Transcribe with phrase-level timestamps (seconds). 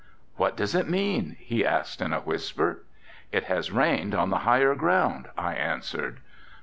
[0.35, 2.85] "What does it mean?" he asked in a whisper.
[3.31, 6.21] "It has rained on the higher ground," I answered.